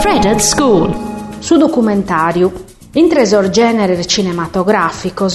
[0.00, 0.94] Fred at School.
[1.38, 2.70] Su documentario.
[2.92, 5.26] In tresor genere cinematografico,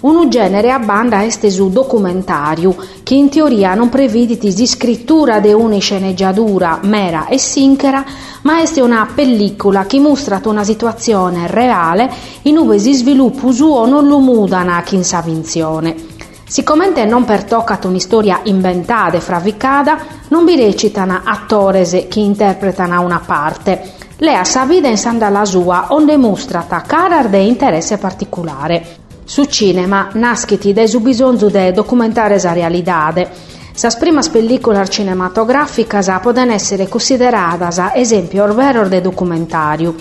[0.00, 5.52] un genere a banda este su documentario, che in teoria non previditi di scrittura de
[5.52, 8.04] una sceneggiatura mera e sinchera,
[8.42, 12.12] ma este una pellicola che mostra una situazione reale
[12.42, 16.15] in cui si sviluppa suo non lo mudana chi in sa vinzione.
[16.48, 23.94] Siccome non pertoccat un'istoria inventata e fravicata, non vi recitano attori che interpretano una parte,
[24.18, 28.96] Lea sa vita in sanda la sua, onde mostrata carar de interesse particolare.
[29.24, 33.28] Su cinema naschiti de su bisonzu de documentare sa realidade.
[33.74, 39.94] Sas primas pelliculas cinematográficas poden essere consideradas esempio orveror de documentariu.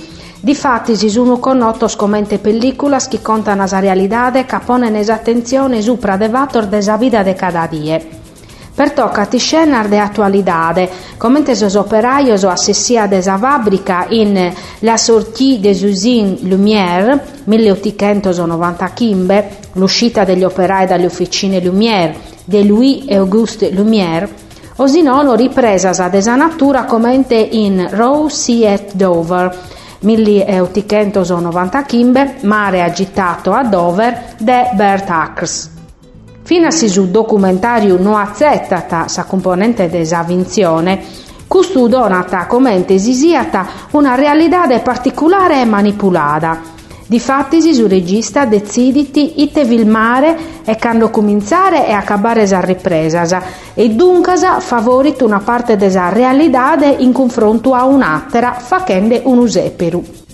[0.45, 6.29] Difatti si sono connotos commente pelliculas che contano sa realidade ca ponen attenzione supra de
[6.69, 8.07] de sa vida de cada die.
[8.75, 14.97] Pertocca ti scenar de attualidade, commente sos operaios o assessia de sa fabbrica in La
[14.97, 22.13] sortie des usines Lumière, 1895, l'uscita degli operai dalle officine Lumière,
[22.45, 24.29] de Louis-Auguste Lumière,
[24.75, 33.53] o sinono ripresa de sa natura commente in Row Sea at Dover, 1895, mare agitato
[33.53, 35.71] a Dover, de Bert Ackers.
[36.43, 41.01] Finasi su documentario non accettata sa componente desavinzione,
[41.47, 46.74] custu donata commente sisiata una realidad particolare e manipulata.
[47.07, 53.43] Difatti su regista deciditi ite filmare e quando cominciare e accabare sa ripresa
[53.75, 60.24] e dunque favorit una parte desa realidade in confronto a un'altra facende un useperu.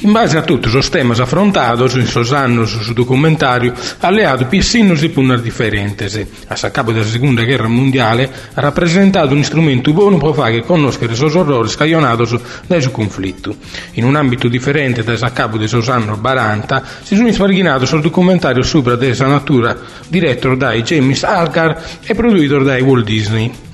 [0.00, 5.08] In base a tutti os temas affrontados in sos annos su documentario, alleato pissinnos e
[5.08, 6.20] punnas differentes.
[6.48, 11.34] A saccapo della Seconda Guerra Mondiale ha rappresentato un strumento buono per fare conoscere sos
[11.34, 13.56] orrori scaglionados da su conflitto.
[13.92, 18.62] In un ambito differente da saccapo dei sos anni 40, si sono sparghinato sul documentario
[18.62, 19.74] sopra della natura,
[20.08, 23.65] diretto da James Algar e prodotto da Walt Disney.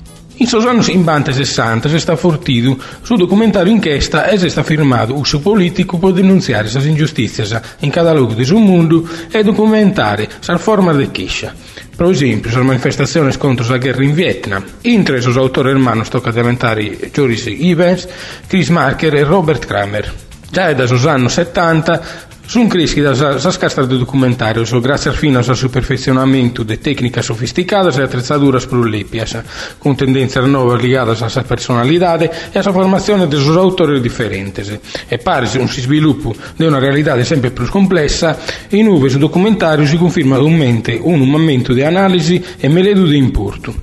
[0.43, 5.15] In sos anos in bante 60 si sta fortido su documentario inchiesta e sta firmato
[5.15, 10.91] uso politico per denunziare le ingiustizie in cada luogo del mondo e documentare la forma
[10.91, 11.53] de queixa.
[11.95, 14.65] Per esempio, le manifestazioni contro la guerra in Vietnam.
[14.81, 18.05] Intre sos autori hermanos toccatelementari Joris Evans,
[18.45, 20.13] Chris Marker e Robert Kramer.
[20.51, 22.01] Già da sos anni 70
[22.45, 28.67] Sunt crescidas as castras de documentarios gracias finas ao perfeccionamento de técnicas sofisticadas e atrezaduras
[28.67, 29.37] prolipias,
[29.79, 34.67] con tendencias novas ligadas a esa personalidade e a esa formazione de seus autores diferentes.
[35.07, 38.37] E parece un sviluppo de una realidade sempre più complessa
[38.67, 43.17] e in uve su documentario si conferma mente un momento di analisi e meledu di
[43.17, 43.73] importo.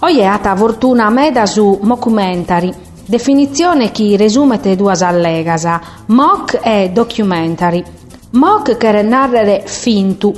[0.00, 7.82] Oieta fortuna meda su documentari Definizione che resumete duas allegasa, mock e documentary.
[8.30, 10.32] Mock che narrare fintu,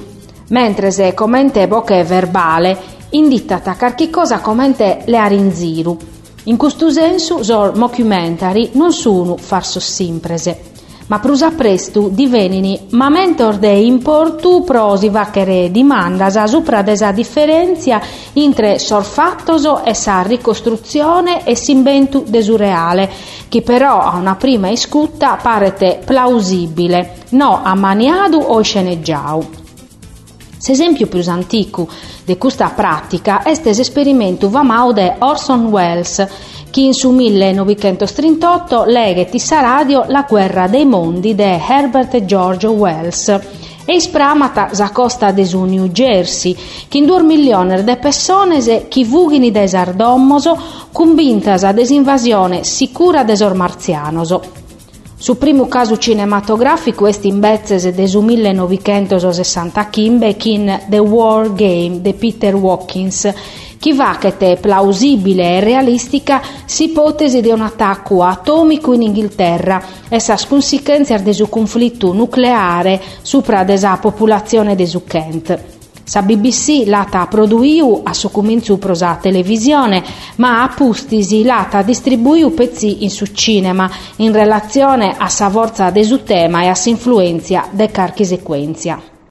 [0.48, 2.78] mentre se commente boche verbale,
[3.10, 5.98] indittata qualche cosa commente le arinziru.
[6.44, 10.71] In questo senso, so documentary non sono farso simprese
[11.12, 18.00] ma prusa prestu divenini ma mentor de importu prosi vachere dimandas supra desa differenzia
[18.32, 23.10] intre sorfattoso e sa ricostruzione e s'inventu desureale,
[23.50, 29.50] che però a una prima iscutta parete plausibile, no ammaniadu o sceneggiau.
[30.66, 31.88] L'esempio più antico
[32.24, 36.26] di questa pratica è l'esperimento famau de Orson Welles,
[36.72, 43.28] che in su 1938 leghe tissa radio La guerra dei mondi de Herbert George Wells
[43.84, 44.70] e ispramata
[45.34, 46.56] de su New Jersey,
[46.88, 50.58] che in 2 milioni di persone che vughini desardommoso
[50.92, 54.61] convintas a desinvasione sicura desor marzianoso.
[55.22, 62.00] Su primo caso cinematografico est in bezzes de su 1960 Kimbe in The War Game
[62.00, 63.32] de Peter Watkins,
[63.78, 70.19] chi va che è plausibile e realistica s'ipotesi di un attacco atomico in Inghilterra e
[70.19, 75.81] sa conseguenze suo conflitto nucleare sopra desa popolazione de Kent.
[76.04, 80.02] Sa BBC lata produiu a su cominzu prosa televisione,
[80.37, 86.04] ma a pustisi lata distribuiu pezzi in su cinema in relazione a sa forza de
[86.04, 89.12] su tema e a sa influenzia de carchi sequenzia.